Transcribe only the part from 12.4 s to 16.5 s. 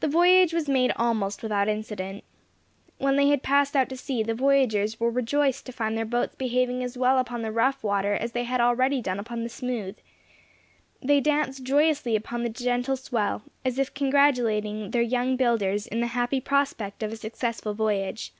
the gentle swell, as if congratulating their young builders in the happy